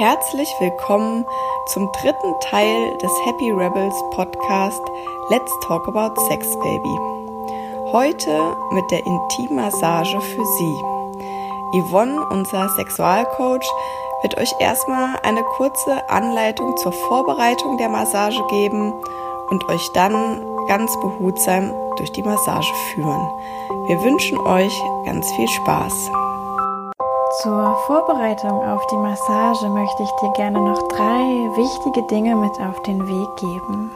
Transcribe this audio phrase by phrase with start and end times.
[0.00, 1.26] Herzlich willkommen
[1.74, 4.80] zum dritten Teil des Happy Rebels Podcast
[5.28, 6.98] Let's Talk About Sex Baby.
[7.92, 10.82] Heute mit der Intimmassage für Sie.
[11.82, 13.68] Yvonne, unser Sexualcoach,
[14.22, 18.94] wird euch erstmal eine kurze Anleitung zur Vorbereitung der Massage geben
[19.50, 23.28] und euch dann ganz behutsam durch die Massage führen.
[23.86, 24.72] Wir wünschen euch
[25.04, 26.10] ganz viel Spaß.
[27.42, 32.82] Zur Vorbereitung auf die Massage möchte ich dir gerne noch drei wichtige Dinge mit auf
[32.82, 33.90] den Weg geben.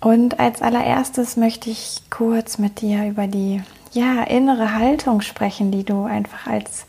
[0.00, 3.62] Und als allererstes möchte ich kurz mit dir über die
[3.92, 6.86] ja, innere Haltung sprechen, die du einfach als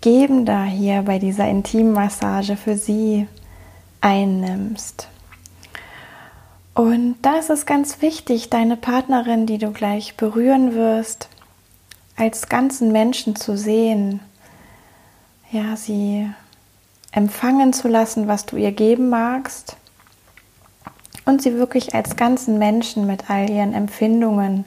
[0.00, 3.28] Gebender hier bei dieser Intimmassage für sie
[4.00, 5.06] einnimmst.
[6.74, 11.28] Und da ist ganz wichtig, deine Partnerin, die du gleich berühren wirst,
[12.16, 14.20] als ganzen Menschen zu sehen,
[15.50, 16.30] ja, sie
[17.12, 19.76] empfangen zu lassen, was du ihr geben magst
[21.24, 24.64] und sie wirklich als ganzen Menschen mit all ihren Empfindungen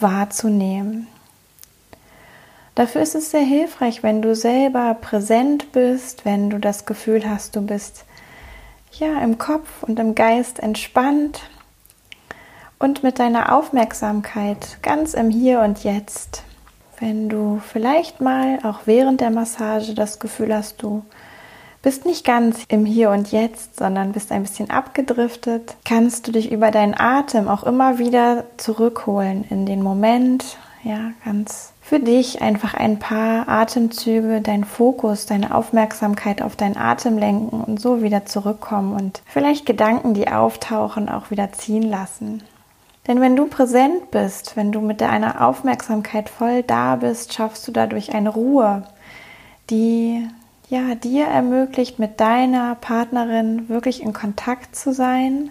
[0.00, 1.06] wahrzunehmen.
[2.74, 7.54] Dafür ist es sehr hilfreich, wenn du selber präsent bist, wenn du das Gefühl hast,
[7.54, 8.04] du bist
[8.92, 11.42] ja im Kopf und im Geist entspannt
[12.78, 16.44] und mit deiner Aufmerksamkeit ganz im Hier und Jetzt
[17.02, 21.02] wenn du vielleicht mal auch während der Massage das Gefühl hast, du
[21.82, 26.52] bist nicht ganz im Hier und Jetzt, sondern bist ein bisschen abgedriftet, kannst du dich
[26.52, 32.74] über deinen Atem auch immer wieder zurückholen in den Moment, ja, ganz für dich einfach
[32.74, 38.94] ein paar Atemzüge, deinen Fokus, deine Aufmerksamkeit auf deinen Atem lenken und so wieder zurückkommen
[38.94, 42.44] und vielleicht Gedanken, die auftauchen, auch wieder ziehen lassen.
[43.06, 47.72] Denn wenn du präsent bist, wenn du mit deiner Aufmerksamkeit voll da bist, schaffst du
[47.72, 48.84] dadurch eine Ruhe,
[49.70, 50.28] die
[50.68, 55.50] ja dir ermöglicht, mit deiner Partnerin wirklich in Kontakt zu sein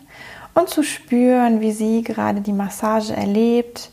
[0.54, 3.92] und zu spüren, wie sie gerade die Massage erlebt,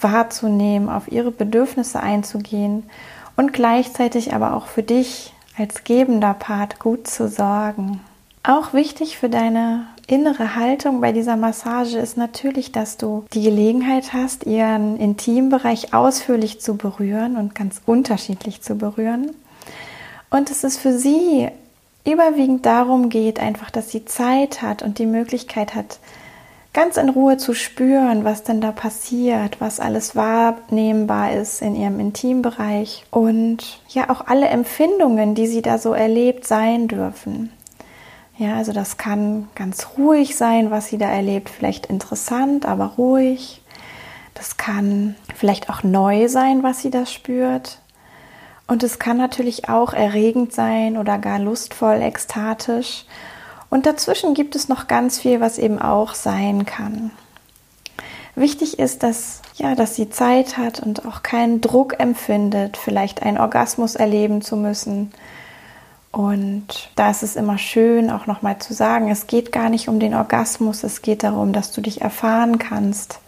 [0.00, 2.84] wahrzunehmen, auf ihre Bedürfnisse einzugehen
[3.36, 8.00] und gleichzeitig aber auch für dich als gebender Part gut zu sorgen.
[8.42, 14.12] Auch wichtig für deine innere Haltung bei dieser Massage ist natürlich, dass du die Gelegenheit
[14.12, 19.30] hast, ihren Intimbereich ausführlich zu berühren und ganz unterschiedlich zu berühren.
[20.30, 21.48] Und es ist für sie
[22.04, 25.98] überwiegend darum geht, einfach, dass sie Zeit hat und die Möglichkeit hat,
[26.72, 31.98] ganz in Ruhe zu spüren, was denn da passiert, was alles wahrnehmbar ist in ihrem
[31.98, 37.50] Intimbereich und ja auch alle Empfindungen, die sie da so erlebt sein dürfen.
[38.40, 43.60] Ja, also das kann ganz ruhig sein, was sie da erlebt, vielleicht interessant, aber ruhig.
[44.32, 47.80] Das kann vielleicht auch neu sein, was sie da spürt.
[48.66, 53.04] Und es kann natürlich auch erregend sein oder gar lustvoll, ekstatisch.
[53.68, 57.10] Und dazwischen gibt es noch ganz viel, was eben auch sein kann.
[58.36, 63.36] Wichtig ist, dass, ja, dass sie Zeit hat und auch keinen Druck empfindet, vielleicht einen
[63.36, 65.12] Orgasmus erleben zu müssen
[66.12, 70.00] und da ist es immer schön, auch nochmal zu sagen, es geht gar nicht um
[70.00, 73.20] den Orgasmus, es geht darum, dass du dich erfahren kannst,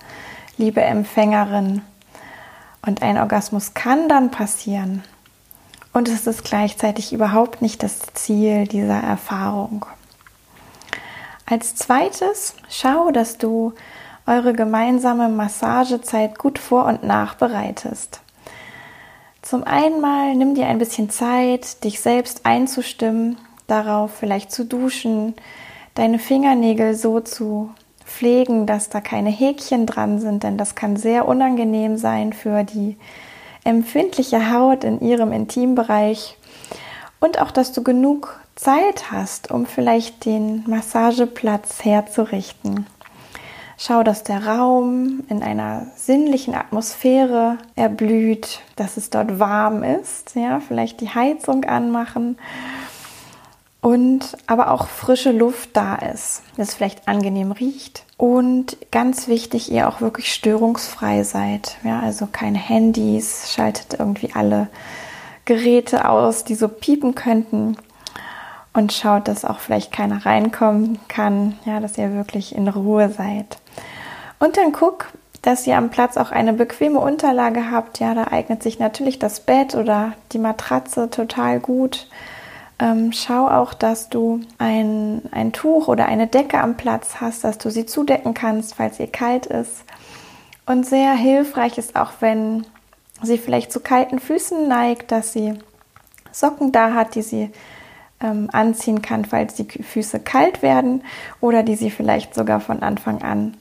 [0.57, 1.83] liebe Empfängerin.
[2.85, 5.05] Und ein Orgasmus kann dann passieren.
[5.93, 9.87] Und es ist gleichzeitig überhaupt nicht das Ziel dieser Erfahrung.
[11.47, 13.75] Als zweites, schau, dass du
[14.27, 18.21] eure gemeinsame Massagezeit gut vor- und nachbereitest.
[19.53, 23.37] Zum einen mal nimm dir ein bisschen Zeit, dich selbst einzustimmen,
[23.67, 25.35] darauf vielleicht zu duschen,
[25.95, 27.69] deine Fingernägel so zu
[28.03, 32.97] pflegen, dass da keine Häkchen dran sind, denn das kann sehr unangenehm sein für die
[33.63, 36.39] empfindliche Haut in ihrem Intimbereich.
[37.21, 42.87] Und auch, dass du genug Zeit hast, um vielleicht den Massageplatz herzurichten.
[43.85, 50.61] Schau, dass der Raum in einer sinnlichen Atmosphäre erblüht, dass es dort warm ist, ja,
[50.61, 52.39] vielleicht die Heizung anmachen
[53.81, 59.73] und aber auch frische Luft da ist, dass es vielleicht angenehm riecht und ganz wichtig,
[59.73, 64.69] ihr auch wirklich störungsfrei seid, ja, also keine Handys, schaltet irgendwie alle
[65.45, 67.77] Geräte aus, die so piepen könnten
[68.73, 73.59] und schaut, dass auch vielleicht keiner reinkommen kann, ja, dass ihr wirklich in Ruhe seid.
[74.39, 75.09] Und dann guck,
[75.43, 77.99] dass ihr am Platz auch eine bequeme Unterlage habt.
[77.99, 82.07] Ja, da eignet sich natürlich das Bett oder die Matratze total gut.
[82.79, 87.59] Ähm, schau auch, dass du ein, ein Tuch oder eine Decke am Platz hast, dass
[87.59, 89.85] du sie zudecken kannst, falls ihr kalt ist.
[90.65, 92.67] Und sehr hilfreich ist auch, wenn
[93.23, 95.59] sie vielleicht zu kalten Füßen neigt, dass sie
[96.31, 97.51] Socken da hat, die sie
[98.23, 101.03] ähm, anziehen kann, falls die Füße kalt werden
[101.41, 103.57] oder die sie vielleicht sogar von Anfang an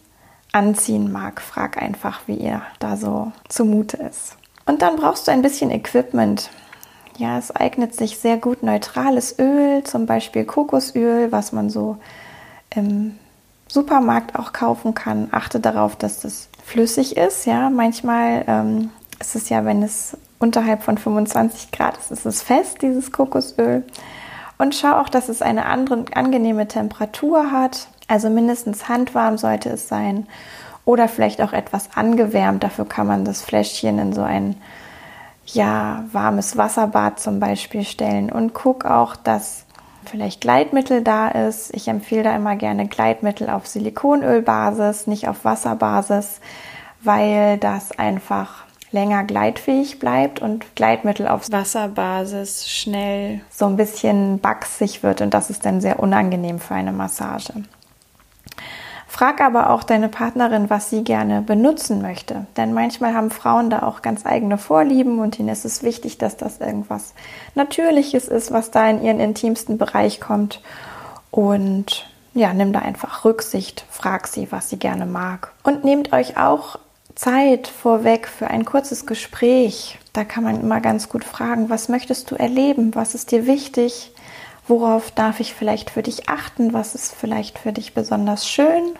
[0.51, 1.41] anziehen mag.
[1.41, 4.37] Frag einfach, wie ihr da so zumute ist.
[4.65, 6.49] Und dann brauchst du ein bisschen Equipment.
[7.17, 11.97] Ja, es eignet sich sehr gut neutrales Öl, zum Beispiel Kokosöl, was man so
[12.73, 13.17] im
[13.67, 15.29] Supermarkt auch kaufen kann.
[15.31, 17.45] Achte darauf, dass das flüssig ist.
[17.45, 22.41] Ja, manchmal ähm, ist es ja, wenn es unterhalb von 25 Grad ist, ist es
[22.41, 23.83] fest, dieses Kokosöl.
[24.61, 27.87] Und schau auch, dass es eine andere angenehme Temperatur hat.
[28.07, 30.27] Also mindestens handwarm sollte es sein.
[30.85, 32.63] Oder vielleicht auch etwas angewärmt.
[32.63, 34.55] Dafür kann man das Fläschchen in so ein
[35.47, 38.31] ja, warmes Wasserbad zum Beispiel stellen.
[38.31, 39.65] Und guck auch, dass
[40.05, 41.75] vielleicht Gleitmittel da ist.
[41.75, 46.39] Ich empfehle da immer gerne Gleitmittel auf Silikonölbasis, nicht auf Wasserbasis,
[47.01, 48.60] weil das einfach
[48.91, 55.49] länger gleitfähig bleibt und Gleitmittel auf Wasserbasis schnell so ein bisschen backsig wird und das
[55.49, 57.53] ist dann sehr unangenehm für eine Massage.
[59.07, 62.45] Frag aber auch deine Partnerin, was sie gerne benutzen möchte.
[62.55, 66.37] Denn manchmal haben Frauen da auch ganz eigene Vorlieben und ihnen ist es wichtig, dass
[66.37, 67.13] das irgendwas
[67.53, 70.61] Natürliches ist, was da in ihren intimsten Bereich kommt.
[71.29, 75.51] Und ja, nimm da einfach Rücksicht, frag sie, was sie gerne mag.
[75.63, 76.79] Und nehmt euch auch
[77.21, 79.99] Zeit vorweg für ein kurzes Gespräch.
[80.11, 82.95] Da kann man immer ganz gut fragen, was möchtest du erleben?
[82.95, 84.11] Was ist dir wichtig?
[84.67, 86.73] Worauf darf ich vielleicht für dich achten?
[86.73, 88.95] Was ist vielleicht für dich besonders schön?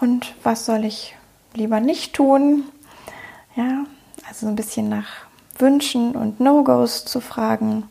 [0.00, 1.14] Und was soll ich
[1.52, 2.64] lieber nicht tun?
[3.54, 3.84] Ja,
[4.26, 5.26] also so ein bisschen nach
[5.58, 7.90] Wünschen und No-Gos zu fragen.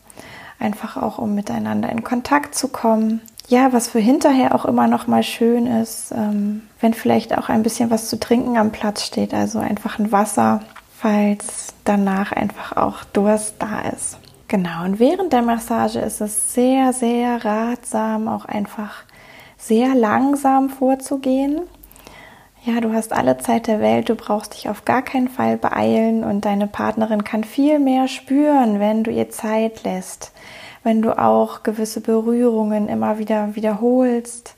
[0.58, 3.20] Einfach auch, um miteinander in Kontakt zu kommen
[3.52, 7.62] ja, was für hinterher auch immer noch mal schön ist, ähm, wenn vielleicht auch ein
[7.62, 10.60] bisschen was zu trinken am Platz steht, also einfach ein Wasser,
[10.96, 14.16] falls danach einfach auch Durst da ist.
[14.48, 19.04] Genau, und während der Massage ist es sehr, sehr ratsam, auch einfach
[19.58, 21.60] sehr langsam vorzugehen.
[22.64, 26.24] Ja, du hast alle Zeit der Welt, du brauchst dich auf gar keinen Fall beeilen
[26.24, 30.32] und deine Partnerin kann viel mehr spüren, wenn du ihr Zeit lässt
[30.82, 34.54] wenn du auch gewisse Berührungen immer wieder wiederholst,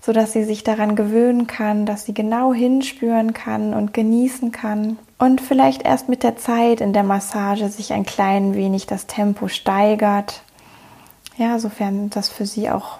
[0.00, 4.98] so dass sie sich daran gewöhnen kann, dass sie genau hinspüren kann und genießen kann
[5.18, 9.48] und vielleicht erst mit der Zeit in der Massage sich ein klein wenig das Tempo
[9.48, 10.42] steigert.
[11.36, 12.98] Ja, sofern das für sie auch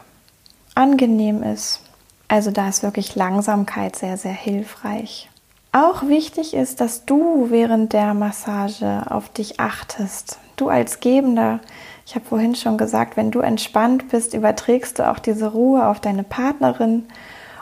[0.75, 1.83] angenehm ist.
[2.29, 5.31] Also da ist wirklich Langsamkeit sehr, sehr hilfreich.
[5.73, 10.39] Auch wichtig ist, dass du während der Massage auf dich achtest.
[10.57, 11.61] Du als Gebender
[12.07, 15.99] ich habe vorhin schon gesagt, wenn du entspannt bist, überträgst du auch diese Ruhe auf
[15.99, 17.09] deine Partnerin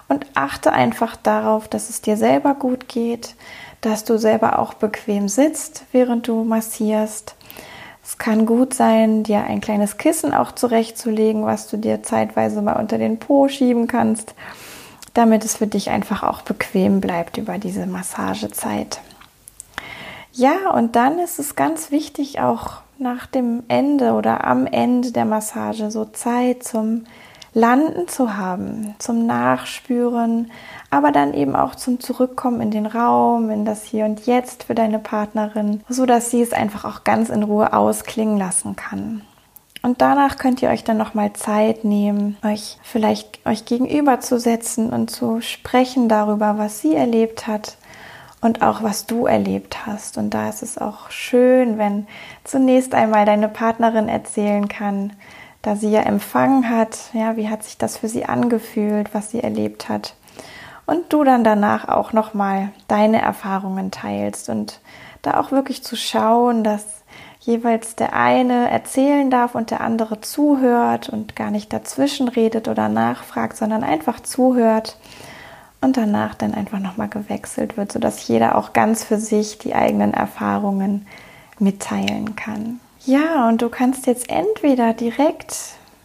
[0.09, 3.37] und achte einfach darauf, dass es dir selber gut geht,
[3.81, 7.37] dass du selber auch bequem sitzt, während du massierst.
[8.05, 12.75] Es kann gut sein, dir ein kleines Kissen auch zurechtzulegen, was du dir zeitweise mal
[12.75, 14.35] unter den Po schieben kannst,
[15.15, 19.01] damit es für dich einfach auch bequem bleibt über diese Massagezeit.
[20.33, 25.25] Ja, und dann ist es ganz wichtig, auch nach dem Ende oder am Ende der
[25.25, 27.05] Massage so Zeit zum
[27.55, 30.51] Landen zu haben, zum Nachspüren,
[30.91, 34.75] aber dann eben auch zum Zurückkommen in den Raum, in das Hier und Jetzt für
[34.75, 39.23] deine Partnerin, so dass sie es einfach auch ganz in Ruhe ausklingen lassen kann.
[39.83, 45.41] Und danach könnt ihr euch dann nochmal Zeit nehmen, euch vielleicht euch gegenüberzusetzen und zu
[45.41, 47.77] sprechen darüber, was sie erlebt hat,
[48.45, 50.19] und auch was du erlebt hast.
[50.19, 52.07] Und da ist es auch schön, wenn
[52.45, 55.15] zunächst einmal deine Partnerin erzählen kann,
[55.63, 59.43] da sie ja empfangen hat, ja, wie hat sich das für sie angefühlt, was sie
[59.43, 60.15] erlebt hat.
[60.85, 64.81] Und du dann danach auch nochmal deine Erfahrungen teilst und
[65.23, 67.03] da auch wirklich zu schauen, dass
[67.41, 72.91] jeweils der eine erzählen darf und der andere zuhört und gar nicht dazwischen redet oder
[72.91, 74.99] nachfragt, sondern einfach zuhört
[75.85, 80.15] und danach dann einfach nochmal gewechselt wird, sodass jeder auch ganz für sich die eigenen
[80.15, 81.07] Erfahrungen
[81.59, 82.81] mitteilen kann.
[83.07, 85.57] Ja, und du kannst jetzt entweder direkt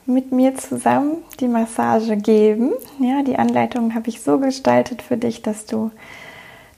[0.06, 2.74] mit mir zusammen die Massage geben.
[3.00, 5.92] Ja, die Anleitung habe ich so gestaltet für dich, dass du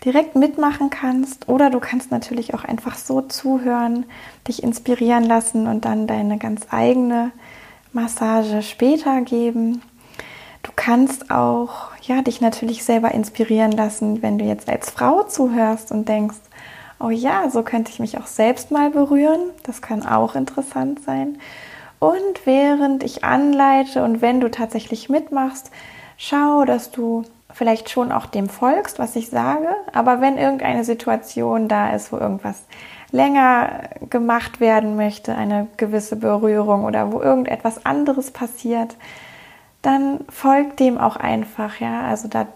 [0.05, 1.50] direkt mitmachen kannst.
[1.50, 4.05] Oder du kannst natürlich auch einfach so zuhören,
[4.48, 7.31] dich inspirieren lassen und dann deine ganz eigene
[7.93, 9.81] Massage später geben.
[10.63, 15.91] Du kannst auch ja, dich natürlich selber inspirieren lassen, wenn du jetzt als Frau zuhörst
[15.91, 16.38] und denkst,
[17.00, 19.51] oh ja, so könnte ich mich auch selbst mal berühren.
[19.63, 21.39] Das kann auch interessant sein.
[22.00, 25.72] Und während ich anleite und wenn du tatsächlich mitmachst,
[26.18, 29.68] schau, dass du vielleicht schon auch dem folgst, was ich sage.
[29.94, 32.63] Aber wenn irgendeine Situation da ist, wo irgendwas
[33.12, 38.96] länger gemacht werden möchte, eine gewisse Berührung oder wo irgendetwas anderes passiert,
[39.82, 42.02] dann folgt dem auch einfach, ja.
[42.02, 42.48] Also da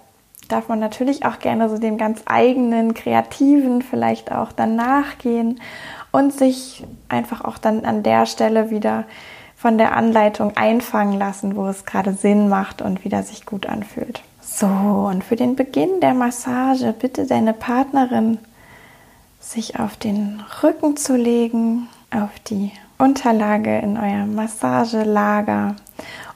[0.48, 5.60] darf man natürlich auch gerne so dem ganz eigenen, kreativen vielleicht auch dann nachgehen
[6.12, 9.06] und sich einfach auch dann an der Stelle wieder
[9.56, 14.22] von der Anleitung einfangen lassen, wo es gerade Sinn macht und wieder sich gut anfühlt.
[14.42, 18.38] So, und für den Beginn der Massage bitte deine Partnerin,
[19.40, 25.76] sich auf den Rücken zu legen, auf die Unterlage in euer Massagelager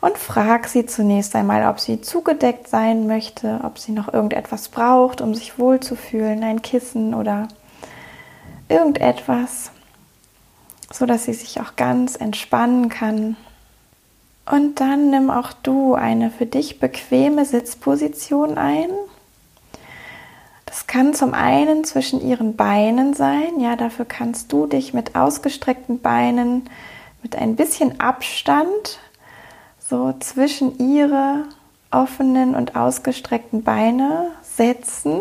[0.01, 5.21] und frag sie zunächst einmal, ob sie zugedeckt sein möchte, ob sie noch irgendetwas braucht,
[5.21, 7.47] um sich wohlzufühlen, ein Kissen oder
[8.69, 9.71] irgendetwas,
[10.91, 13.35] so dass sie sich auch ganz entspannen kann.
[14.49, 18.89] Und dann nimm auch du eine für dich bequeme Sitzposition ein.
[20.65, 25.99] Das kann zum einen zwischen ihren Beinen sein, ja, dafür kannst du dich mit ausgestreckten
[25.99, 26.69] Beinen
[27.21, 28.99] mit ein bisschen Abstand
[29.89, 31.45] so zwischen ihre
[31.91, 35.19] offenen und ausgestreckten Beine setzen.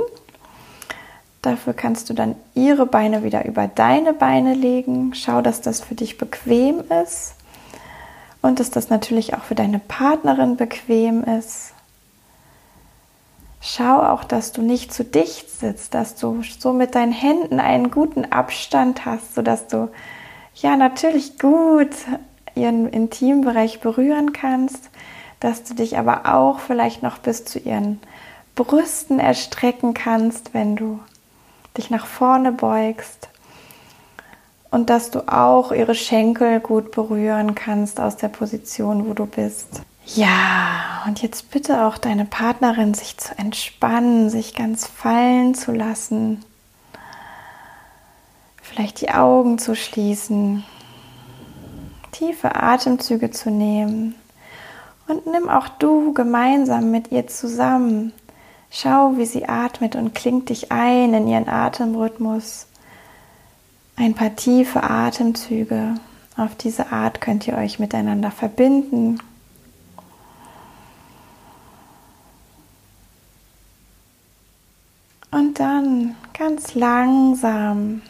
[1.40, 5.14] Dafür kannst du dann ihre Beine wieder über deine Beine legen.
[5.14, 7.34] Schau, dass das für dich bequem ist
[8.42, 11.72] und dass das natürlich auch für deine Partnerin bequem ist.
[13.60, 17.90] Schau auch, dass du nicht zu dicht sitzt, dass du so mit deinen Händen einen
[17.90, 19.88] guten Abstand hast, sodass du
[20.54, 21.90] ja natürlich gut
[22.54, 24.90] ihren Intimbereich berühren kannst,
[25.40, 28.00] dass du dich aber auch vielleicht noch bis zu ihren
[28.54, 31.00] Brüsten erstrecken kannst, wenn du
[31.76, 33.28] dich nach vorne beugst.
[34.70, 39.82] Und dass du auch ihre Schenkel gut berühren kannst aus der Position, wo du bist.
[40.14, 46.44] Ja, und jetzt bitte auch deine Partnerin, sich zu entspannen, sich ganz fallen zu lassen,
[48.62, 50.64] vielleicht die Augen zu schließen
[52.18, 54.14] tiefe Atemzüge zu nehmen.
[55.06, 58.12] Und nimm auch du gemeinsam mit ihr zusammen.
[58.70, 62.66] Schau, wie sie atmet und klingt dich ein in ihren Atemrhythmus.
[63.96, 65.94] Ein paar tiefe Atemzüge.
[66.36, 69.18] Auf diese Art könnt ihr euch miteinander verbinden.
[75.30, 78.02] Und dann ganz langsam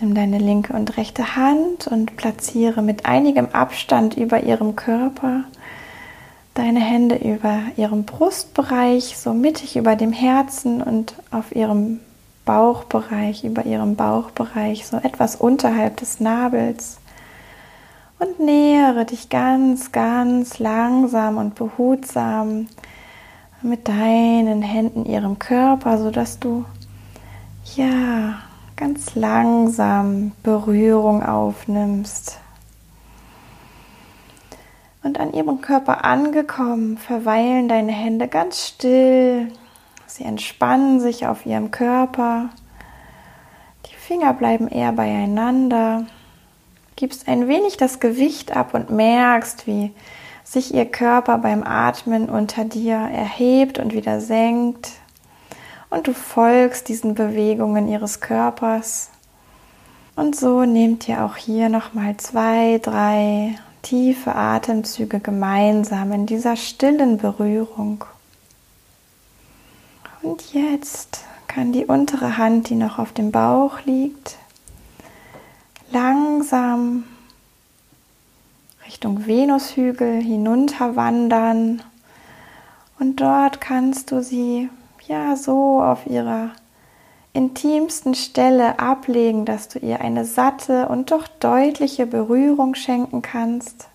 [0.00, 5.44] Nimm deine linke und rechte Hand und platziere mit einigem Abstand über ihrem Körper
[6.56, 12.00] deine Hände über ihrem Brustbereich, so mittig über dem Herzen und auf ihrem
[12.44, 16.98] Bauchbereich, über ihrem Bauchbereich, so etwas unterhalb des Nabels.
[18.18, 22.68] Und nähere dich ganz, ganz langsam und behutsam
[23.60, 26.64] mit deinen Händen ihrem Körper, sodass du
[27.74, 28.36] ja
[28.76, 32.38] ganz langsam Berührung aufnimmst.
[35.02, 39.50] Und an ihrem Körper angekommen, verweilen deine Hände ganz still.
[40.06, 42.50] Sie entspannen sich auf ihrem Körper.
[43.86, 46.06] Die Finger bleiben eher beieinander.
[46.96, 49.92] Gibst ein wenig das Gewicht ab und merkst, wie
[50.44, 54.92] sich ihr Körper beim Atmen unter dir erhebt und wieder senkt
[55.96, 59.08] und du folgst diesen Bewegungen ihres Körpers.
[60.14, 67.16] Und so nehmt ihr auch hier nochmal zwei, drei tiefe Atemzüge gemeinsam in dieser stillen
[67.16, 68.04] Berührung.
[70.20, 74.36] Und jetzt kann die untere Hand, die noch auf dem Bauch liegt,
[75.92, 77.04] langsam
[78.84, 81.82] Richtung Venushügel hinunterwandern.
[82.98, 84.68] Und dort kannst du sie
[85.08, 86.50] ja so auf ihrer
[87.32, 93.88] intimsten Stelle ablegen, dass du ihr eine satte und doch deutliche Berührung schenken kannst.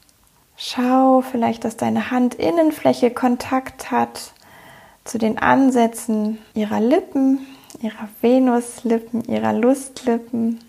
[0.56, 4.34] Schau vielleicht, dass deine Handinnenfläche Kontakt hat
[5.06, 7.40] zu den Ansätzen ihrer Lippen,
[7.82, 10.60] ihrer Venuslippen, ihrer Lustlippen.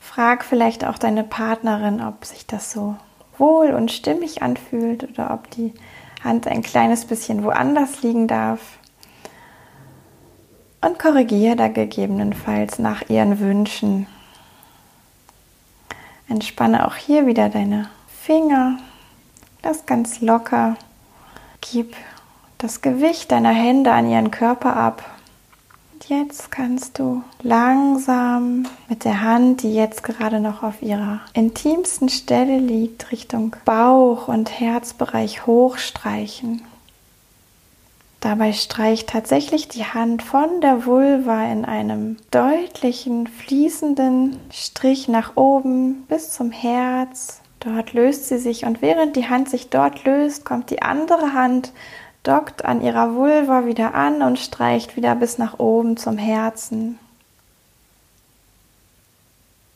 [0.00, 2.96] Frag vielleicht auch deine Partnerin, ob sich das so
[3.36, 5.74] wohl und stimmig anfühlt oder ob die
[6.24, 8.79] Hand ein kleines bisschen woanders liegen darf
[10.80, 14.06] und korrigiere da gegebenenfalls nach ihren Wünschen.
[16.28, 18.78] Entspanne auch hier wieder deine Finger,
[19.62, 20.76] lass ganz locker,
[21.60, 21.96] gib
[22.58, 25.02] das Gewicht deiner Hände an ihren Körper ab.
[25.92, 32.08] Und jetzt kannst du langsam mit der Hand, die jetzt gerade noch auf ihrer intimsten
[32.08, 36.62] Stelle liegt, Richtung Bauch- und Herzbereich hochstreichen.
[38.20, 46.04] Dabei streicht tatsächlich die Hand von der Vulva in einem deutlichen, fließenden Strich nach oben
[46.06, 47.40] bis zum Herz.
[47.60, 51.72] Dort löst sie sich und während die Hand sich dort löst, kommt die andere Hand,
[52.22, 56.98] dockt an ihrer Vulva wieder an und streicht wieder bis nach oben zum Herzen.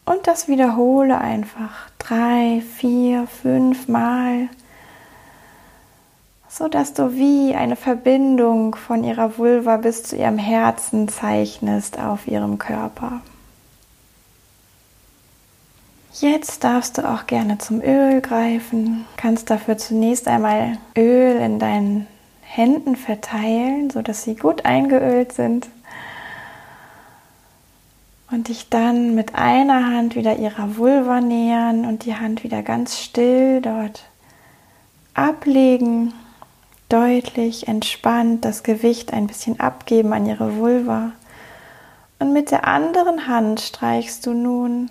[0.05, 4.51] Und das wiederhole einfach drei, vier, fünf Mal
[6.57, 12.29] so dass du wie eine Verbindung von ihrer Vulva bis zu ihrem Herzen zeichnest auf
[12.29, 13.23] ihrem Körper.
[16.13, 19.05] Jetzt darfst du auch gerne zum Öl greifen.
[19.17, 22.07] Kannst dafür zunächst einmal Öl in deinen
[22.43, 25.67] Händen verteilen, so dass sie gut eingeölt sind.
[28.31, 33.01] Und dich dann mit einer Hand wieder ihrer Vulva nähern und die Hand wieder ganz
[33.01, 34.05] still dort
[35.15, 36.13] ablegen
[36.89, 41.13] deutlich, entspannt das Gewicht ein bisschen abgeben an ihre Vulva.
[42.19, 44.91] Und mit der anderen Hand streichst du nun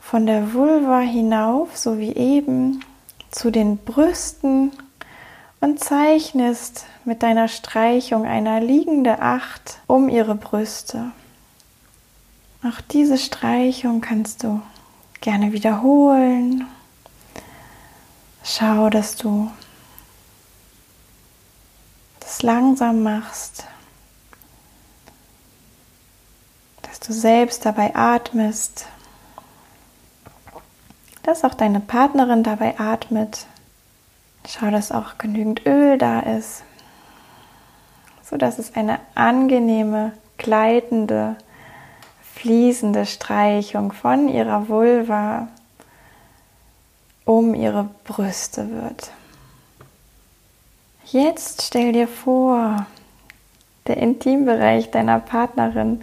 [0.00, 2.84] von der Vulva hinauf, so wie eben,
[3.30, 4.72] zu den Brüsten
[5.60, 11.12] und zeichnest mit deiner Streichung eine liegende Acht um ihre Brüste.
[12.62, 14.60] Auch diese Streichung kannst du
[15.20, 16.66] gerne wiederholen.
[18.42, 19.50] Schau, dass du
[22.24, 23.66] das langsam machst,
[26.82, 28.86] dass du selbst dabei atmest,
[31.22, 33.46] dass auch deine Partnerin dabei atmet.
[34.46, 36.64] Schau, dass auch genügend Öl da ist,
[38.22, 41.36] so dass es eine angenehme, gleitende,
[42.34, 45.48] fließende Streichung von ihrer Vulva
[47.24, 49.10] um ihre Brüste wird.
[51.06, 52.86] Jetzt stell dir vor,
[53.86, 56.02] der Intimbereich deiner Partnerin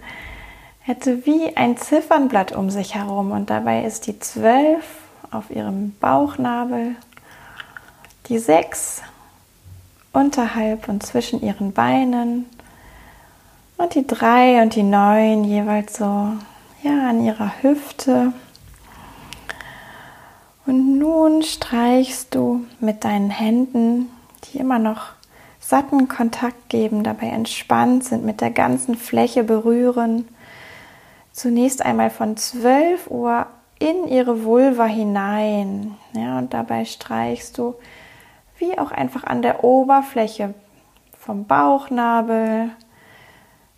[0.80, 4.84] hätte wie ein Ziffernblatt um sich herum und dabei ist die 12
[5.32, 6.94] auf ihrem Bauchnabel,
[8.26, 9.02] die 6
[10.12, 12.46] unterhalb und zwischen ihren Beinen
[13.78, 16.04] und die 3 und die 9 jeweils so
[16.82, 18.32] ja, an ihrer Hüfte.
[20.64, 24.08] Und nun streichst du mit deinen Händen
[24.44, 25.12] die immer noch
[25.60, 30.28] satten Kontakt geben, dabei entspannt sind, mit der ganzen Fläche berühren.
[31.32, 33.46] Zunächst einmal von 12 Uhr
[33.78, 35.96] in ihre Vulva hinein.
[36.12, 37.74] Ja, und dabei streichst du
[38.58, 40.54] wie auch einfach an der Oberfläche
[41.18, 42.70] vom Bauchnabel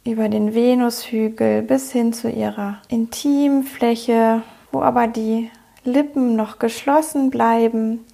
[0.05, 5.51] über den Venushügel bis hin zu ihrer Intimfläche, wo aber die
[5.85, 8.05] Lippen noch geschlossen bleiben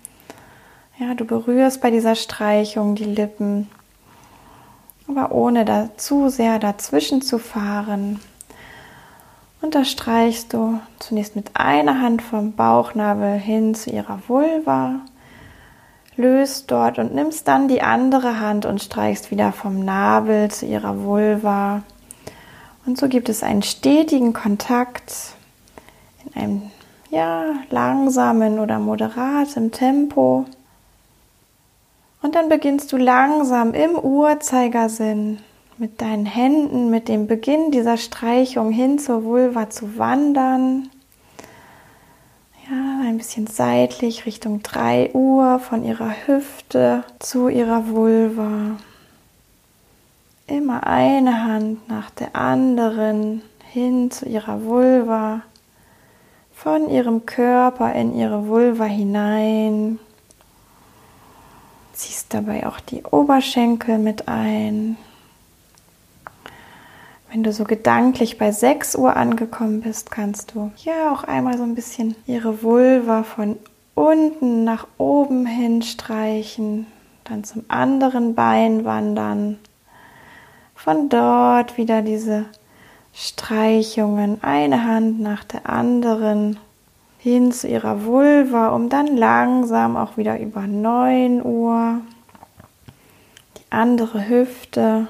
[1.00, 3.68] ja, du berührst bei dieser Streichung die Lippen,
[5.08, 8.20] aber ohne da zu sehr dazwischen zu fahren.
[9.62, 15.00] Und da streichst du zunächst mit einer Hand vom Bauchnabel hin zu ihrer Vulva,
[16.16, 21.02] löst dort und nimmst dann die andere Hand und streichst wieder vom Nabel zu ihrer
[21.02, 21.82] Vulva.
[22.84, 25.12] Und so gibt es einen stetigen Kontakt
[26.26, 26.62] in einem
[27.10, 30.44] ja, langsamen oder moderaten Tempo.
[32.22, 35.38] Und dann beginnst du langsam im Uhrzeigersinn
[35.78, 40.90] mit deinen Händen, mit dem Beginn dieser Streichung hin zur Vulva zu wandern.
[42.70, 48.76] Ja, ein bisschen seitlich Richtung 3 Uhr von ihrer Hüfte zu ihrer Vulva.
[50.46, 55.42] Immer eine Hand nach der anderen hin zu ihrer Vulva,
[56.52, 59.98] von ihrem Körper in ihre Vulva hinein.
[62.30, 64.96] Dabei auch die Oberschenkel mit ein.
[67.28, 71.64] Wenn du so gedanklich bei 6 Uhr angekommen bist, kannst du ja auch einmal so
[71.64, 73.56] ein bisschen ihre Vulva von
[73.94, 76.86] unten nach oben hin streichen,
[77.24, 79.58] dann zum anderen Bein wandern.
[80.76, 82.44] Von dort wieder diese
[83.12, 86.58] Streichungen, eine Hand nach der anderen
[87.18, 92.00] hin zu ihrer Vulva, um dann langsam auch wieder über 9 Uhr
[93.70, 95.08] andere Hüfte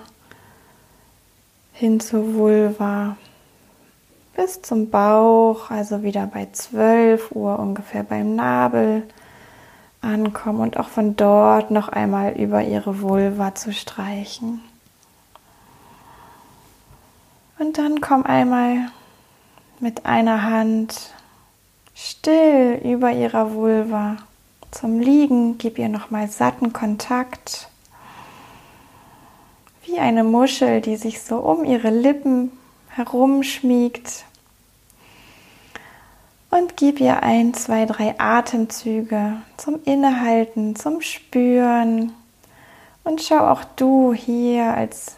[1.73, 3.17] hin zur Vulva
[4.37, 9.03] bis zum Bauch, also wieder bei 12 Uhr ungefähr beim Nabel
[10.01, 14.61] ankommen und auch von dort noch einmal über ihre Vulva zu streichen.
[17.59, 18.91] Und dann komm einmal
[19.81, 21.13] mit einer Hand
[21.95, 24.17] still über ihrer Vulva
[24.71, 25.59] zum Liegen.
[25.59, 27.69] Gib ihr nochmal satten Kontakt.
[29.85, 32.53] Wie eine Muschel, die sich so um ihre Lippen
[32.89, 34.25] herumschmiegt.
[36.51, 42.13] Und gib ihr ein, zwei, drei Atemzüge zum Innehalten, zum Spüren.
[43.05, 45.17] Und schau auch du hier als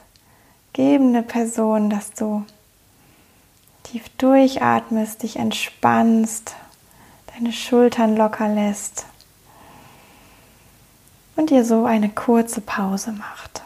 [0.73, 2.45] gebende Person, dass du
[3.83, 6.55] tief durchatmest, dich entspannst,
[7.35, 9.07] deine Schultern locker lässt
[11.37, 13.63] und ihr so eine kurze Pause macht.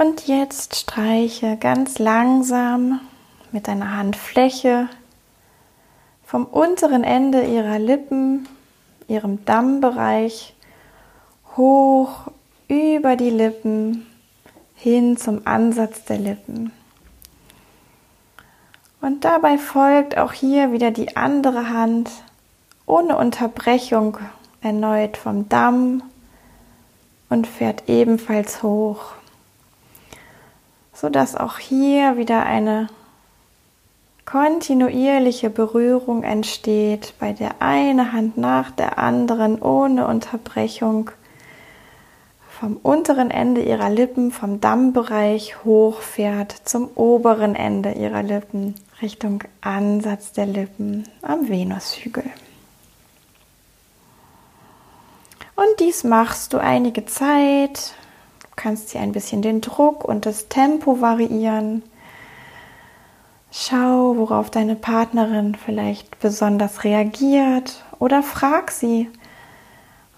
[0.00, 3.00] Und jetzt streiche ganz langsam
[3.52, 4.88] mit deiner Handfläche
[6.24, 8.48] vom unteren Ende ihrer Lippen,
[9.08, 10.54] ihrem Dammbereich,
[11.54, 12.30] hoch
[12.66, 14.06] über die Lippen
[14.74, 16.72] hin zum Ansatz der Lippen.
[19.02, 22.10] Und dabei folgt auch hier wieder die andere Hand
[22.86, 24.16] ohne Unterbrechung
[24.62, 26.02] erneut vom Damm
[27.28, 29.19] und fährt ebenfalls hoch,
[31.00, 32.88] sodass auch hier wieder eine
[34.26, 41.10] kontinuierliche Berührung entsteht, bei der eine Hand nach der anderen ohne Unterbrechung
[42.60, 50.32] vom unteren Ende ihrer Lippen, vom Dammbereich hochfährt zum oberen Ende ihrer Lippen, Richtung Ansatz
[50.32, 52.24] der Lippen am Venushügel.
[55.56, 57.94] Und dies machst du einige Zeit.
[58.62, 61.82] Kannst hier ein bisschen den Druck und das Tempo variieren.
[63.50, 69.08] Schau, worauf deine Partnerin vielleicht besonders reagiert oder frag sie,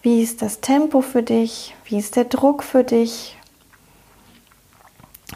[0.03, 3.39] wie ist das Tempo für dich, wie ist der Druck für dich.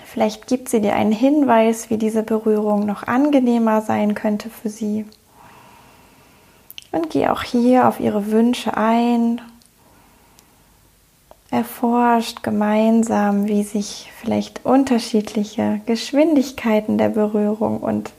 [0.05, 5.05] Vielleicht gibt sie dir einen Hinweis, wie diese Berührung noch angenehmer sein könnte für sie.
[6.91, 9.41] Und geh auch hier auf ihre Wünsche ein
[11.51, 18.13] erforscht gemeinsam, wie sich vielleicht unterschiedliche Geschwindigkeiten der Berührung und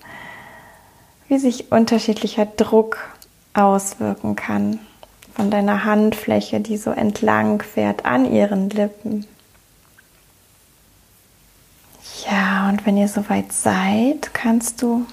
[1.28, 2.98] wie sich unterschiedlicher Druck
[3.54, 4.80] auswirken kann
[5.36, 9.26] von deiner Handfläche, die so entlang fährt an ihren Lippen.
[12.26, 15.06] Ja, und wenn ihr soweit seid, kannst du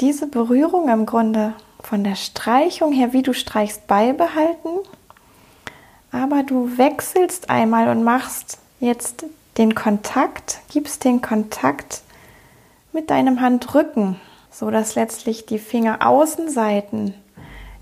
[0.00, 4.80] diese Berührung im Grunde von der Streichung her, wie du streichst, beibehalten
[6.14, 9.26] aber du wechselst einmal und machst jetzt
[9.58, 12.02] den Kontakt, gibst den Kontakt
[12.92, 17.14] mit deinem Handrücken, so dass letztlich die Fingeraußenseiten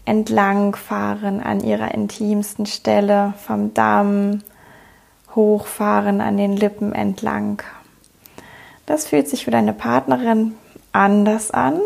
[0.07, 4.43] entlang fahren an ihrer intimsten Stelle vom Damm,
[5.35, 7.63] hochfahren an den Lippen entlang.
[8.87, 10.55] Das fühlt sich für deine Partnerin
[10.93, 11.81] anders an,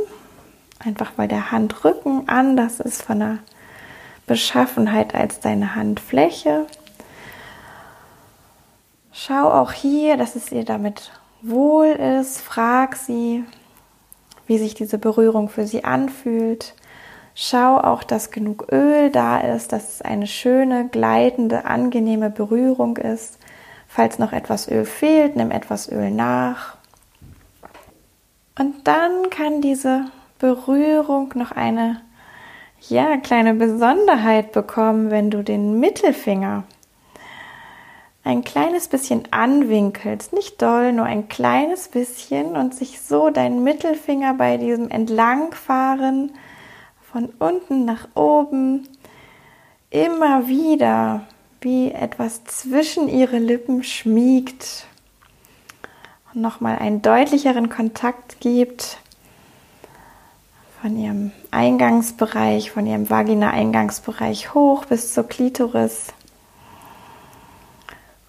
[0.79, 3.39] einfach weil der Handrücken anders ist von der
[4.27, 6.67] Beschaffenheit als deine Handfläche.
[9.13, 11.13] Schau auch hier, dass es ihr damit
[11.43, 12.41] wohl ist.
[12.41, 13.45] Frag sie,
[14.47, 16.75] wie sich diese Berührung für sie anfühlt.
[17.35, 23.39] Schau auch, dass genug Öl da ist, dass es eine schöne, gleitende, angenehme Berührung ist.
[23.89, 26.77] Falls noch etwas Öl fehlt, nimm etwas Öl nach.
[28.59, 30.07] Und dann kann diese
[30.39, 32.01] Berührung noch eine
[32.91, 36.65] ja, kleine Besonderheit bekommen, wenn du den Mittelfinger
[38.27, 44.35] ein kleines bisschen anwinkelst, nicht doll, nur ein kleines bisschen und sich so dein Mittelfinger
[44.35, 46.33] bei diesem Entlangfahren
[47.13, 48.89] von unten nach oben
[49.91, 51.25] immer wieder
[51.61, 54.87] wie etwas zwischen ihre Lippen schmiegt
[56.35, 58.99] und nochmal einen deutlicheren Kontakt gibt
[60.87, 66.13] von ihrem Eingangsbereich, von ihrem Vagina-Eingangsbereich hoch bis zur Klitoris.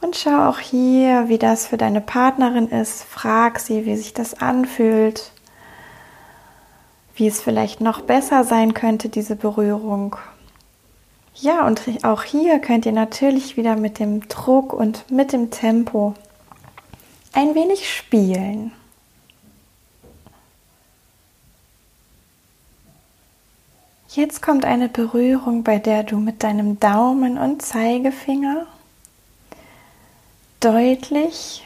[0.01, 3.03] Und schau auch hier, wie das für deine Partnerin ist.
[3.03, 5.33] Frag sie, wie sich das anfühlt,
[7.13, 10.15] wie es vielleicht noch besser sein könnte, diese Berührung.
[11.35, 16.15] Ja, und auch hier könnt ihr natürlich wieder mit dem Druck und mit dem Tempo
[17.33, 18.71] ein wenig spielen.
[24.09, 28.65] Jetzt kommt eine Berührung, bei der du mit deinem Daumen und Zeigefinger
[30.61, 31.65] deutlich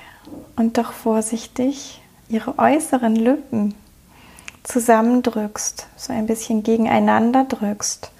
[0.56, 3.76] und doch vorsichtig ihre äußeren Lippen
[4.64, 8.12] zusammendrückst, so ein bisschen gegeneinander drückst.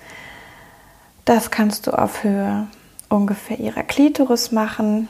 [1.26, 2.68] Das kannst du auf Höhe
[3.10, 5.08] ungefähr ihrer Klitoris machen,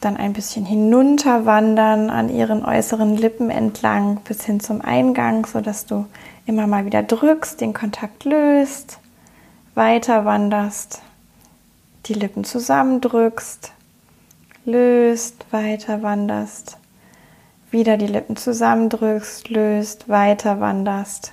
[0.00, 6.06] dann ein bisschen hinunterwandern an ihren äußeren Lippen entlang bis hin zum Eingang, sodass du
[6.46, 8.98] immer mal wieder drückst, den Kontakt löst,
[9.74, 11.02] weiter wanderst,
[12.06, 13.72] die Lippen zusammendrückst,
[14.64, 16.78] löst, weiter wanderst.
[17.70, 21.32] Wieder die Lippen zusammendrückst, löst, weiter wanderst.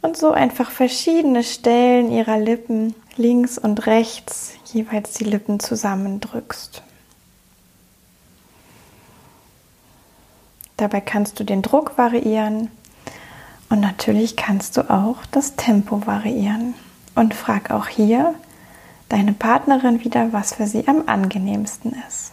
[0.00, 6.82] Und so einfach verschiedene Stellen ihrer Lippen links und rechts jeweils die Lippen zusammendrückst.
[10.78, 12.70] Dabei kannst du den Druck variieren
[13.72, 16.74] und natürlich kannst du auch das Tempo variieren.
[17.14, 18.34] Und frag auch hier
[19.08, 22.32] deine Partnerin wieder, was für sie am angenehmsten ist.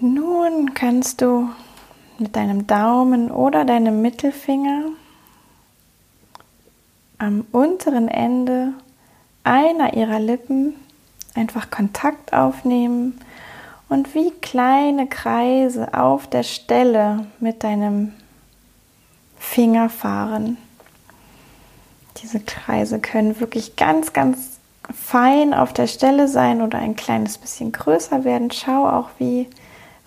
[0.00, 1.50] Nun kannst du
[2.18, 4.84] mit deinem Daumen oder deinem Mittelfinger
[7.18, 8.72] am unteren Ende
[9.44, 10.74] einer ihrer Lippen
[11.34, 13.20] einfach Kontakt aufnehmen
[13.90, 18.14] und wie kleine Kreise auf der Stelle mit deinem
[19.36, 20.56] Finger fahren.
[22.22, 24.60] Diese Kreise können wirklich ganz, ganz
[24.94, 28.50] fein auf der Stelle sein oder ein kleines bisschen größer werden.
[28.52, 29.48] Schau auch, wie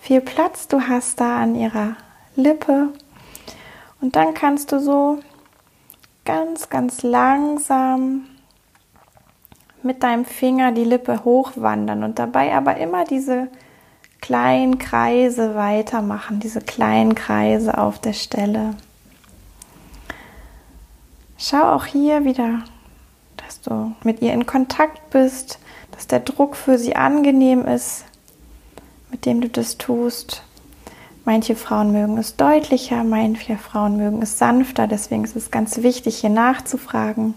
[0.00, 1.96] viel Platz du hast da an ihrer
[2.36, 2.88] Lippe.
[4.00, 5.18] Und dann kannst du so
[6.24, 8.26] ganz, ganz langsam
[9.82, 13.48] mit deinem Finger die Lippe hochwandern und dabei aber immer diese
[14.24, 18.74] kleinen Kreise weitermachen, diese kleinen Kreise auf der Stelle.
[21.36, 22.60] Schau auch hier wieder,
[23.36, 25.58] dass du mit ihr in Kontakt bist,
[25.90, 28.06] dass der Druck für sie angenehm ist,
[29.10, 30.42] mit dem du das tust.
[31.26, 36.16] Manche Frauen mögen es deutlicher, manche Frauen mögen es sanfter, deswegen ist es ganz wichtig,
[36.16, 37.34] hier nachzufragen.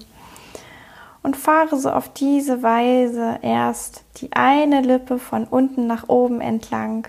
[1.28, 7.06] Und fahre so auf diese Weise erst die eine Lippe von unten nach oben entlang,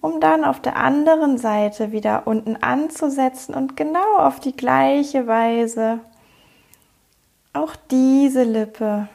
[0.00, 5.98] um dann auf der anderen Seite wieder unten anzusetzen und genau auf die gleiche Weise
[7.54, 9.08] auch diese Lippe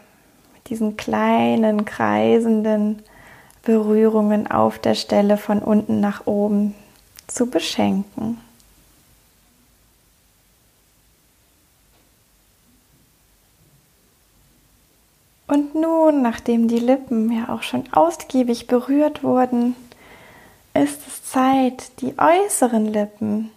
[0.53, 3.03] mit diesen kleinen kreisenden
[3.61, 6.75] Berührungen auf der Stelle von unten nach oben
[7.27, 8.37] zu beschenken.
[15.55, 19.73] Und nun, nachdem die Lippen ja auch schon ausgiebig berührt wurden,
[20.73, 23.51] ist es Zeit, die äußeren Lippen,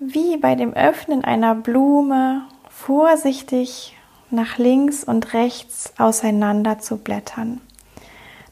[0.00, 3.96] wie bei dem Öffnen einer Blume, vorsichtig
[4.30, 7.60] nach links und rechts auseinander zu blättern.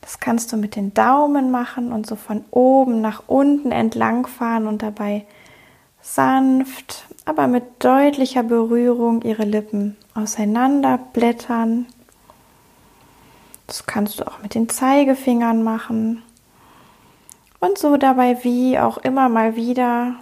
[0.00, 4.68] Das kannst du mit den Daumen machen und so von oben nach unten entlang fahren
[4.68, 5.26] und dabei
[6.00, 11.86] sanft, aber mit deutlicher Berührung ihre Lippen auseinander blättern.
[13.72, 16.22] Das kannst du auch mit den Zeigefingern machen.
[17.58, 20.16] Und so dabei wie auch immer mal wieder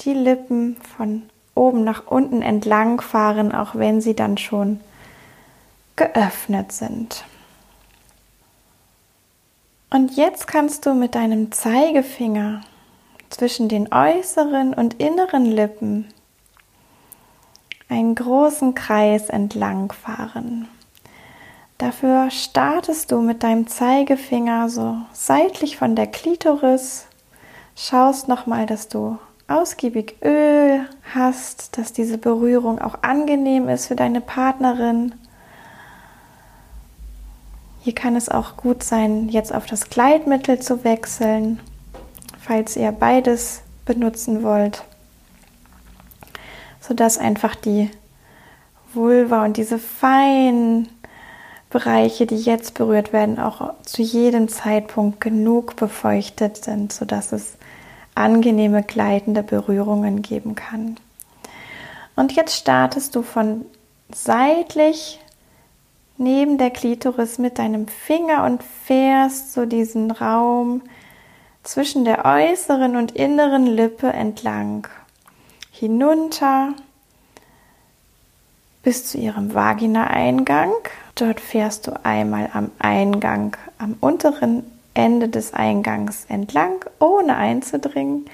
[0.00, 1.22] die Lippen von
[1.54, 4.80] oben nach unten entlang fahren, auch wenn sie dann schon
[5.94, 7.22] geöffnet sind.
[9.90, 12.62] Und jetzt kannst du mit deinem Zeigefinger
[13.28, 16.08] zwischen den äußeren und inneren Lippen
[17.88, 20.66] einen großen Kreis entlang fahren.
[21.80, 27.06] Dafür startest du mit deinem Zeigefinger so seitlich von der Klitoris,
[27.74, 29.16] schaust nochmal, dass du
[29.48, 35.14] ausgiebig Öl hast, dass diese Berührung auch angenehm ist für deine Partnerin.
[37.80, 41.60] Hier kann es auch gut sein, jetzt auf das Gleitmittel zu wechseln,
[42.38, 44.84] falls ihr beides benutzen wollt,
[46.78, 47.90] sodass einfach die
[48.92, 50.90] Vulva und diese feinen
[51.70, 57.56] Bereiche, die jetzt berührt werden, auch zu jedem Zeitpunkt genug befeuchtet sind, sodass es
[58.14, 60.96] angenehme gleitende Berührungen geben kann.
[62.16, 63.64] Und jetzt startest du von
[64.12, 65.20] seitlich
[66.18, 70.82] neben der Klitoris mit deinem Finger und fährst so diesen Raum
[71.62, 74.86] zwischen der äußeren und inneren Lippe entlang.
[75.70, 76.74] Hinunter
[78.82, 80.72] bis zu ihrem Vagina-Eingang.
[81.14, 84.64] Dort fährst du einmal am Eingang, am unteren
[84.94, 88.26] Ende des Eingangs entlang, ohne einzudringen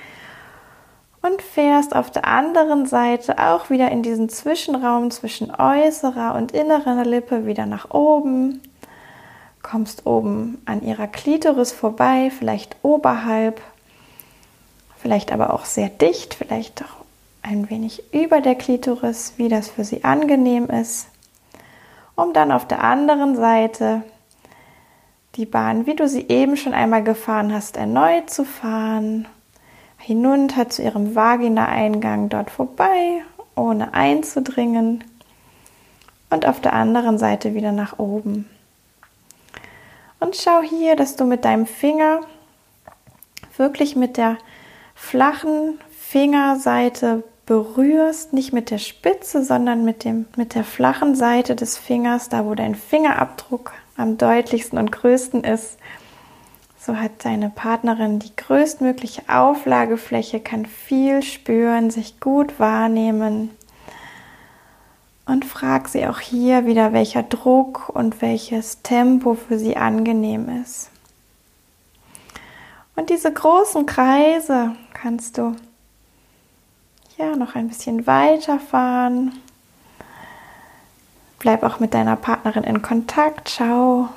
[1.26, 7.04] und fährst auf der anderen Seite auch wieder in diesen Zwischenraum zwischen äußerer und innerer
[7.04, 8.60] Lippe wieder nach oben.
[9.62, 13.60] Kommst oben an ihrer Klitoris vorbei, vielleicht oberhalb,
[14.96, 16.95] vielleicht aber auch sehr dicht, vielleicht auch
[17.46, 21.08] ein wenig über der Klitoris, wie das für sie angenehm ist,
[22.16, 24.02] um dann auf der anderen Seite
[25.36, 29.28] die Bahn, wie du sie eben schon einmal gefahren hast, erneut zu fahren
[29.98, 33.22] hinunter zu ihrem Vagina-Eingang dort vorbei,
[33.54, 35.04] ohne einzudringen.
[36.28, 38.50] und auf der anderen Seite wieder nach oben.
[40.18, 42.20] Und schau hier, dass du mit deinem Finger
[43.56, 44.36] wirklich mit der
[44.96, 51.78] flachen Fingerseite berührst, nicht mit der Spitze, sondern mit, dem, mit der flachen Seite des
[51.78, 55.78] Fingers, da wo dein Fingerabdruck am deutlichsten und größten ist.
[56.78, 63.50] So hat deine Partnerin die größtmögliche Auflagefläche, kann viel spüren, sich gut wahrnehmen.
[65.24, 70.90] Und frag sie auch hier wieder, welcher Druck und welches Tempo für sie angenehm ist.
[72.94, 75.56] Und diese großen Kreise kannst du
[77.16, 79.32] ja noch ein bisschen weiterfahren.
[81.38, 83.50] Bleib auch mit deiner Partnerin in Kontakt.
[83.50, 84.08] Schau,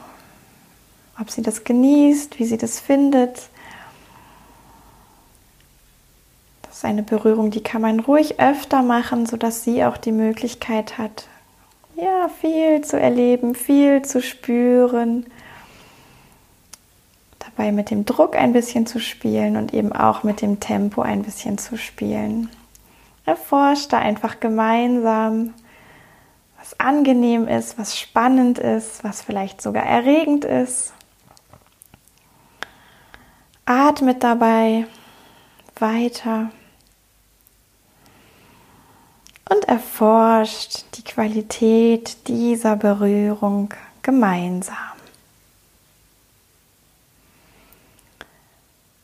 [1.20, 3.50] ob sie das genießt, wie sie das findet.
[6.80, 11.28] ist eine Berührung, die kann man ruhig öfter machen, sodass sie auch die Möglichkeit hat,
[11.98, 15.26] ja, viel zu erleben, viel zu spüren.
[17.40, 21.24] Dabei mit dem Druck ein bisschen zu spielen und eben auch mit dem Tempo ein
[21.24, 22.50] bisschen zu spielen.
[23.30, 25.54] Erforscht da einfach gemeinsam,
[26.58, 30.94] was angenehm ist, was spannend ist, was vielleicht sogar erregend ist.
[33.66, 34.88] Atmet dabei
[35.76, 36.50] weiter
[39.52, 44.76] und erforscht die Qualität dieser Berührung gemeinsam.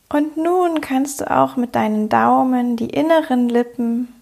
[0.10, 4.14] Und nun kannst du auch mit deinen Daumen die inneren Lippen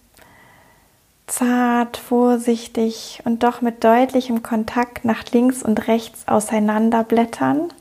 [1.34, 7.74] zart, vorsichtig und doch mit deutlichem Kontakt nach links und rechts auseinanderblättern.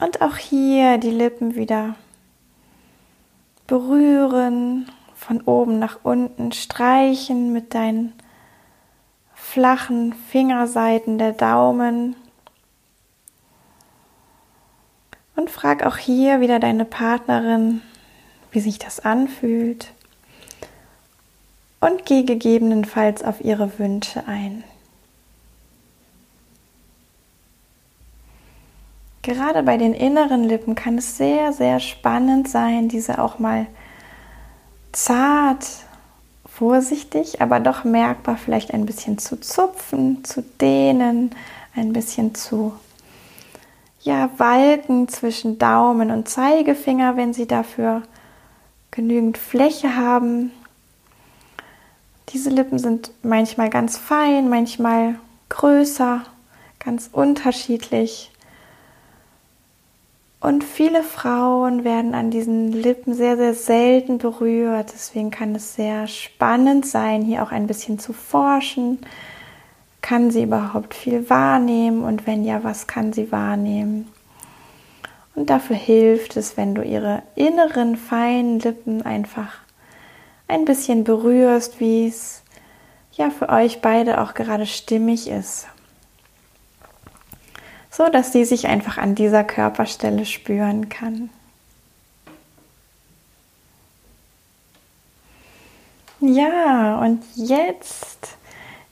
[0.00, 1.94] Und auch hier die Lippen wieder
[3.68, 8.12] berühren von oben nach unten streichen mit deinen
[9.34, 12.16] flachen Fingerseiten der Daumen.
[15.36, 17.82] Und frag auch hier wieder deine Partnerin,
[18.50, 19.92] wie sich das anfühlt.
[21.80, 24.64] Und geh gegebenenfalls auf ihre Wünsche ein.
[29.22, 33.66] Gerade bei den inneren Lippen kann es sehr, sehr spannend sein, diese auch mal
[34.92, 35.66] zart,
[36.46, 41.30] vorsichtig, aber doch merkbar vielleicht ein bisschen zu zupfen, zu dehnen,
[41.74, 42.74] ein bisschen zu
[44.02, 48.02] ja, walken zwischen Daumen und Zeigefinger, wenn Sie dafür
[48.90, 50.52] genügend Fläche haben.
[52.32, 55.16] Diese Lippen sind manchmal ganz fein, manchmal
[55.48, 56.22] größer,
[56.78, 58.30] ganz unterschiedlich.
[60.40, 64.92] Und viele Frauen werden an diesen Lippen sehr, sehr selten berührt.
[64.94, 69.00] Deswegen kann es sehr spannend sein, hier auch ein bisschen zu forschen.
[70.00, 72.04] Kann sie überhaupt viel wahrnehmen?
[72.04, 74.08] Und wenn ja, was kann sie wahrnehmen?
[75.34, 79.59] Und dafür hilft es, wenn du ihre inneren feinen Lippen einfach
[80.50, 82.42] ein bisschen berührst, wie es
[83.12, 85.66] ja für euch beide auch gerade stimmig ist
[87.90, 91.28] so dass sie sich einfach an dieser Körperstelle spüren kann.
[96.20, 98.36] Ja, und jetzt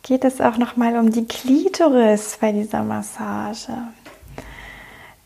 [0.03, 3.73] geht es auch noch mal um die Klitoris bei dieser Massage.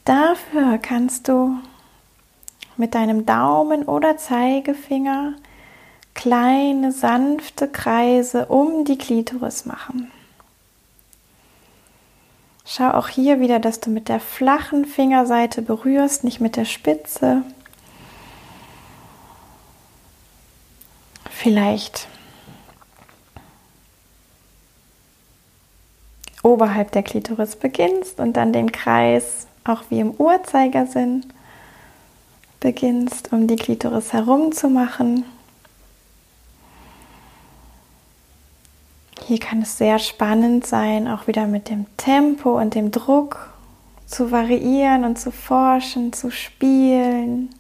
[0.04, 1.56] Dafür kannst du
[2.76, 5.34] mit deinem Daumen oder Zeigefinger
[6.14, 10.11] kleine sanfte Kreise um die Klitoris machen.
[12.64, 17.42] Schau auch hier wieder, dass du mit der flachen Fingerseite berührst, nicht mit der Spitze.
[21.31, 22.07] Vielleicht
[26.42, 31.27] oberhalb der Klitoris beginnst und dann den Kreis auch wie im Uhrzeigersinn
[32.61, 35.25] beginnst, um die Klitoris herum zu machen.
[39.26, 43.48] Hier kann es sehr spannend sein, auch wieder mit dem Tempo und dem Druck
[44.06, 47.50] zu variieren und zu forschen, zu spielen.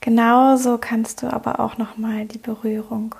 [0.00, 3.14] Genauso kannst du aber auch noch mal die Berührung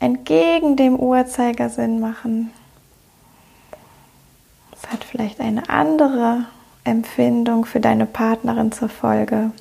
[0.00, 2.50] entgegen dem Uhrzeigersinn machen.
[4.74, 6.44] Es hat vielleicht eine andere
[6.82, 9.52] Empfindung für deine Partnerin zur Folge.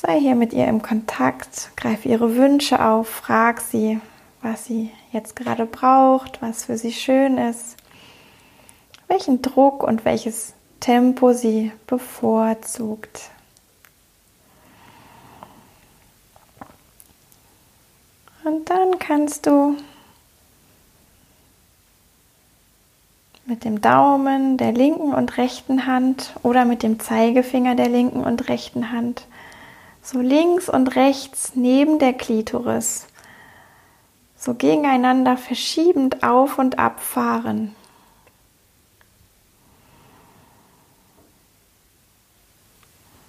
[0.00, 4.00] Sei hier mit ihr im Kontakt, greif ihre Wünsche auf, frag sie,
[4.42, 7.76] was sie jetzt gerade braucht, was für sie schön ist,
[9.08, 13.30] welchen Druck und welches Tempo sie bevorzugt.
[18.44, 19.76] Und dann kannst du
[23.46, 28.48] mit dem Daumen der linken und rechten Hand oder mit dem Zeigefinger der linken und
[28.48, 29.26] rechten Hand
[30.10, 33.06] so links und rechts neben der Klitoris
[34.38, 37.74] so gegeneinander verschiebend auf und ab fahren.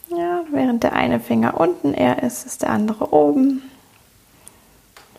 [0.07, 3.63] Ja, während der eine Finger unten eher ist, ist der andere oben.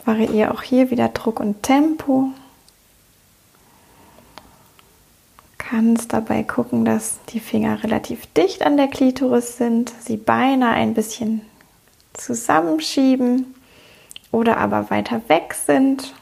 [0.04, 2.30] Variiere auch hier wieder Druck und Tempo.
[5.58, 10.94] Kannst dabei gucken, dass die Finger relativ dicht an der Klitoris sind, sie beinahe ein
[10.94, 11.42] bisschen
[12.14, 13.54] zusammenschieben
[14.32, 16.14] oder aber weiter weg sind.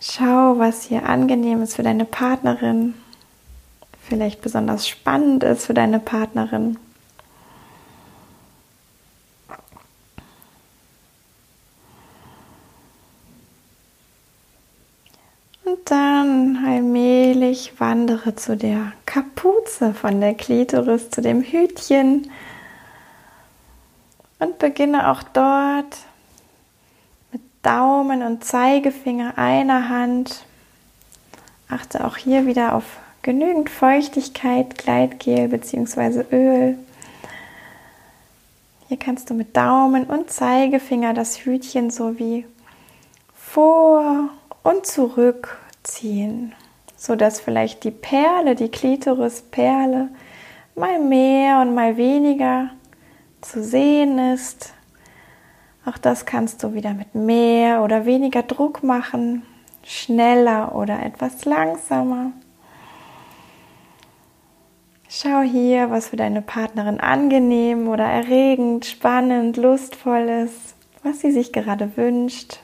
[0.00, 2.94] Schau, was hier angenehm ist für deine Partnerin,
[4.08, 6.78] vielleicht besonders spannend ist für deine Partnerin.
[15.64, 22.30] Und dann allmählich wandere zu der Kapuze von der Klitoris, zu dem Hütchen
[24.38, 25.96] und beginne auch dort
[27.32, 30.44] mit Daumen und Zeigefinger einer Hand.
[31.68, 32.84] Achte auch hier wieder auf
[33.22, 36.24] genügend Feuchtigkeit, Gleitgel bzw.
[36.30, 36.78] Öl.
[38.88, 42.46] Hier kannst du mit Daumen und Zeigefinger das Hütchen sowie
[43.34, 44.28] vor
[44.62, 46.52] und zurück ziehen,
[46.96, 50.08] sodass vielleicht die Perle, die Klitorisperle,
[50.76, 52.70] mal mehr und mal weniger
[53.50, 54.74] zu sehen ist.
[55.84, 59.42] Auch das kannst du wieder mit mehr oder weniger Druck machen,
[59.84, 62.32] schneller oder etwas langsamer.
[65.08, 70.74] Schau hier, was für deine Partnerin angenehm oder erregend, spannend, lustvoll ist,
[71.04, 72.58] was sie sich gerade wünscht.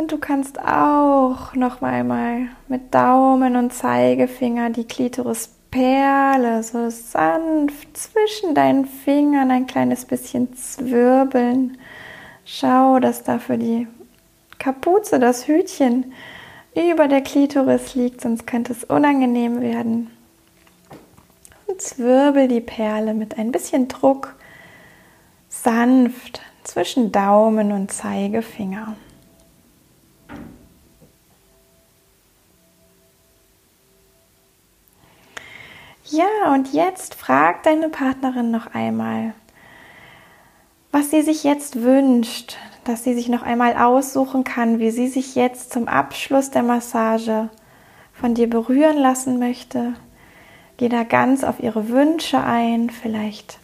[0.00, 8.54] Und du kannst auch noch einmal mit Daumen und Zeigefinger die Klitorisperle so sanft zwischen
[8.54, 11.76] deinen Fingern ein kleines bisschen zwirbeln.
[12.46, 13.88] Schau, dass dafür die
[14.58, 16.14] Kapuze, das Hütchen
[16.74, 20.10] über der Klitoris liegt, sonst könnte es unangenehm werden.
[21.66, 24.34] Und zwirbel die Perle mit ein bisschen Druck
[25.50, 28.96] sanft zwischen Daumen und Zeigefinger.
[36.10, 39.32] Ja, und jetzt frag deine Partnerin noch einmal,
[40.90, 45.36] was sie sich jetzt wünscht, dass sie sich noch einmal aussuchen kann, wie sie sich
[45.36, 47.48] jetzt zum Abschluss der Massage
[48.12, 49.94] von dir berühren lassen möchte.
[50.78, 52.90] Geh da ganz auf ihre Wünsche ein.
[52.90, 53.60] Vielleicht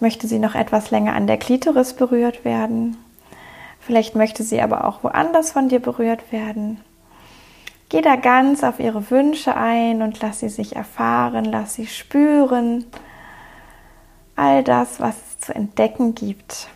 [0.00, 2.98] möchte sie noch etwas länger an der Klitoris berührt werden.
[3.80, 6.78] Vielleicht möchte sie aber auch woanders von dir berührt werden.
[7.90, 12.84] Geh da ganz auf ihre Wünsche ein und lass sie sich erfahren, lass sie spüren.
[14.36, 16.68] All das, was es zu entdecken gibt.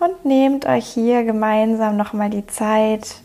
[0.00, 3.16] Und nehmt euch hier gemeinsam nochmal die Zeit,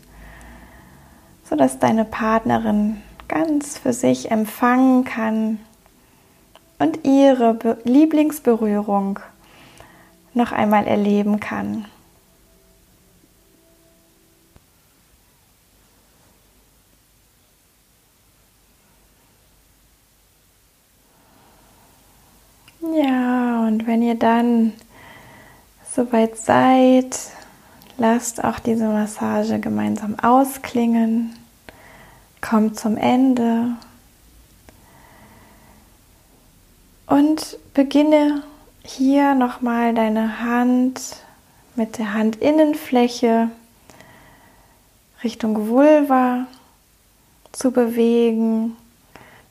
[1.44, 5.58] sodass deine Partnerin ganz für sich empfangen kann
[6.78, 9.20] und ihre Lieblingsberührung
[10.34, 11.86] noch einmal erleben kann.
[22.80, 24.72] Ja, und wenn ihr dann
[25.94, 27.16] soweit seid,
[27.96, 31.36] lasst auch diese Massage gemeinsam ausklingen.
[32.40, 33.76] Kommt zum Ende.
[37.06, 38.42] Und beginne
[38.82, 41.00] hier nochmal deine Hand
[41.76, 43.50] mit der Handinnenfläche
[45.22, 46.46] Richtung Vulva
[47.52, 48.76] zu bewegen.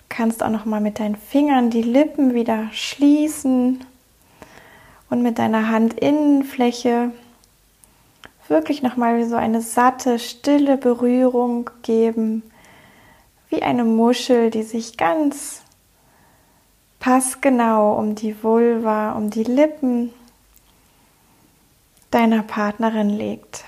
[0.10, 3.86] Kannst auch noch mal mit deinen Fingern die Lippen wieder schließen
[5.10, 7.12] und mit deiner Handinnenfläche
[8.48, 12.44] wirklich noch mal so eine satte, stille Berührung geben,
[13.50, 15.62] wie eine Muschel, die sich ganz
[17.00, 20.14] passgenau um die Vulva, um die Lippen
[22.12, 23.64] deiner Partnerin legt.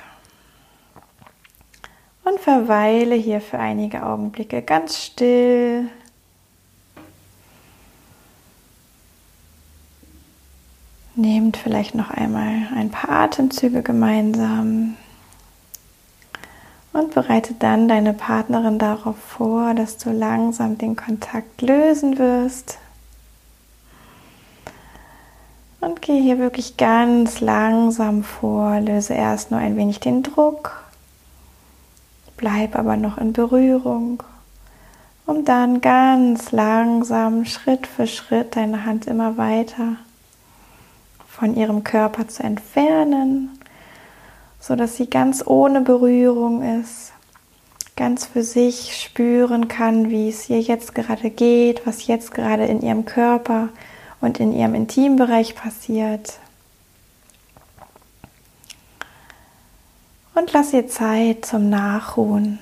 [2.23, 5.89] Und verweile hier für einige Augenblicke ganz still
[11.21, 14.97] Nehmt vielleicht noch einmal ein paar Atemzüge gemeinsam
[16.93, 22.79] und bereite dann deine Partnerin darauf vor, dass du langsam den Kontakt lösen wirst.
[25.79, 30.83] Und gehe hier wirklich ganz langsam vor, löse erst nur ein wenig den Druck,
[32.35, 34.23] bleib aber noch in Berührung,
[35.27, 39.97] um dann ganz langsam, Schritt für Schritt, deine Hand immer weiter
[41.41, 43.49] von ihrem Körper zu entfernen,
[44.59, 47.13] so dass sie ganz ohne Berührung ist,
[47.95, 52.83] ganz für sich spüren kann, wie es ihr jetzt gerade geht, was jetzt gerade in
[52.83, 53.69] ihrem Körper
[54.19, 56.37] und in ihrem Intimbereich passiert.
[60.35, 62.59] Und lass ihr Zeit zum Nachruhen.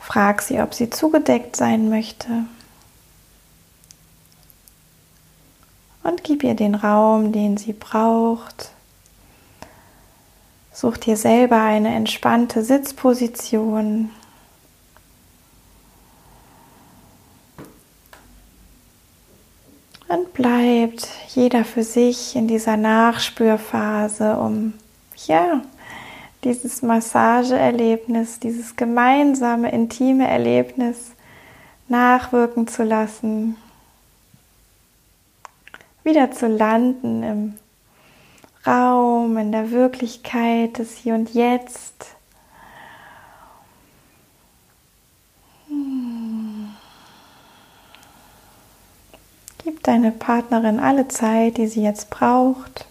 [0.00, 2.46] Frag sie, ob sie zugedeckt sein möchte.
[6.04, 8.70] Und gib ihr den Raum, den sie braucht.
[10.72, 14.10] Such dir selber eine entspannte Sitzposition.
[20.08, 24.74] Und bleibt jeder für sich in dieser Nachspürphase, um
[25.26, 25.62] ja,
[26.44, 31.12] dieses Massageerlebnis, dieses gemeinsame, intime Erlebnis
[31.88, 33.56] nachwirken zu lassen,
[36.04, 37.54] wieder zu landen im
[38.66, 42.14] Raum, in der Wirklichkeit des Hier und Jetzt.
[49.64, 52.86] Gib deine Partnerin alle Zeit, die sie jetzt braucht.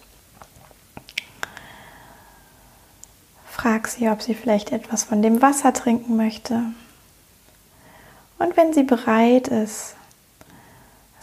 [3.46, 6.62] Frag sie, ob sie vielleicht etwas von dem Wasser trinken möchte.
[8.38, 9.94] Und wenn sie bereit ist,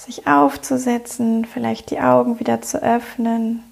[0.01, 3.63] sich aufzusetzen, vielleicht die Augen wieder zu öffnen,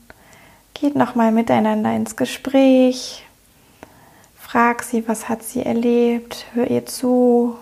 [0.73, 3.25] geht nochmal miteinander ins Gespräch.
[4.37, 7.55] Frag sie, was hat sie erlebt, hör ihr zu,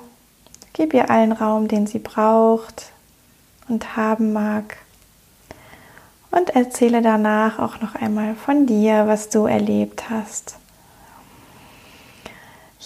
[0.73, 2.91] gib ihr allen Raum, den sie braucht
[3.67, 4.77] und haben mag.
[6.29, 10.57] Und erzähle danach auch noch einmal von dir, was du erlebt hast.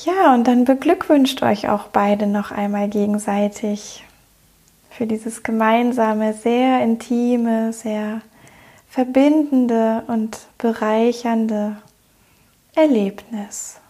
[0.05, 4.03] Ja, und dann beglückwünscht euch auch beide noch einmal gegenseitig
[4.91, 8.21] für dieses gemeinsame, sehr intime, sehr
[8.87, 11.77] verbindende und bereichernde
[12.75, 13.80] Erlebnis.